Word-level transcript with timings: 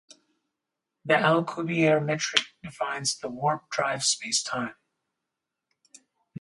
The 1.05 1.13
Alcubierre 1.13 2.03
metric 2.03 2.41
defines 2.63 3.19
the 3.19 3.29
warp-drive 3.29 3.99
spacetime. 3.99 4.73